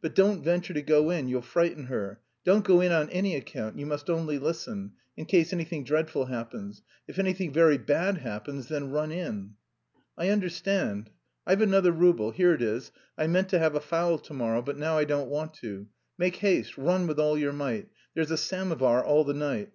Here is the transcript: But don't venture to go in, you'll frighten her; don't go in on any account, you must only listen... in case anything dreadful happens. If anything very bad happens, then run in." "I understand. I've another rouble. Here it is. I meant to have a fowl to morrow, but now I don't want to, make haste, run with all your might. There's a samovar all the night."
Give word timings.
But 0.00 0.16
don't 0.16 0.42
venture 0.42 0.74
to 0.74 0.82
go 0.82 1.10
in, 1.10 1.28
you'll 1.28 1.42
frighten 1.42 1.84
her; 1.84 2.18
don't 2.42 2.64
go 2.64 2.80
in 2.80 2.90
on 2.90 3.08
any 3.10 3.36
account, 3.36 3.78
you 3.78 3.86
must 3.86 4.10
only 4.10 4.36
listen... 4.36 4.94
in 5.16 5.26
case 5.26 5.52
anything 5.52 5.84
dreadful 5.84 6.24
happens. 6.26 6.82
If 7.06 7.20
anything 7.20 7.52
very 7.52 7.78
bad 7.78 8.18
happens, 8.18 8.66
then 8.66 8.90
run 8.90 9.12
in." 9.12 9.52
"I 10.18 10.30
understand. 10.30 11.10
I've 11.46 11.62
another 11.62 11.92
rouble. 11.92 12.32
Here 12.32 12.52
it 12.52 12.62
is. 12.62 12.90
I 13.16 13.28
meant 13.28 13.48
to 13.50 13.60
have 13.60 13.76
a 13.76 13.80
fowl 13.80 14.18
to 14.18 14.32
morrow, 14.34 14.60
but 14.60 14.76
now 14.76 14.98
I 14.98 15.04
don't 15.04 15.30
want 15.30 15.54
to, 15.62 15.86
make 16.18 16.34
haste, 16.38 16.76
run 16.76 17.06
with 17.06 17.20
all 17.20 17.38
your 17.38 17.52
might. 17.52 17.90
There's 18.14 18.32
a 18.32 18.36
samovar 18.36 19.04
all 19.04 19.22
the 19.22 19.34
night." 19.34 19.70